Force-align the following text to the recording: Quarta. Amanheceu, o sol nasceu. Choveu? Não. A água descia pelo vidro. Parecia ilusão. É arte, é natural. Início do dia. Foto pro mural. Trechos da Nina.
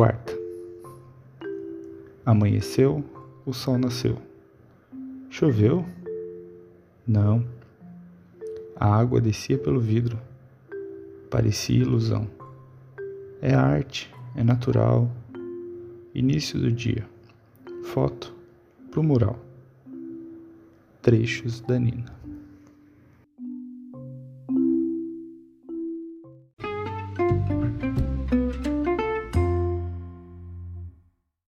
Quarta. 0.00 0.32
Amanheceu, 2.24 3.04
o 3.44 3.52
sol 3.52 3.76
nasceu. 3.76 4.16
Choveu? 5.28 5.84
Não. 7.06 7.46
A 8.76 8.96
água 8.96 9.20
descia 9.20 9.58
pelo 9.58 9.78
vidro. 9.78 10.18
Parecia 11.30 11.82
ilusão. 11.82 12.26
É 13.42 13.52
arte, 13.52 14.10
é 14.34 14.42
natural. 14.42 15.06
Início 16.14 16.58
do 16.58 16.72
dia. 16.72 17.06
Foto 17.84 18.34
pro 18.90 19.02
mural. 19.02 19.38
Trechos 21.02 21.60
da 21.60 21.78
Nina. 21.78 22.10